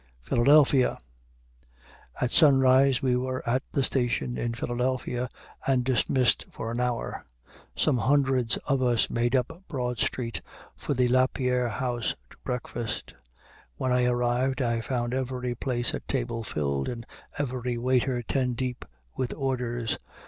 [0.23, 0.97] PHILADELPHIA
[2.19, 5.29] At sunrise we were at the station in Philadelphia,
[5.67, 7.23] and dismissed for an hour.
[7.75, 10.41] Some hundreds of us made up Broad Street
[10.75, 13.13] for the Lapierre House to breakfast.
[13.77, 17.05] When I arrived, I found every place at table filled and
[17.37, 19.99] every waiter ten deep with orders.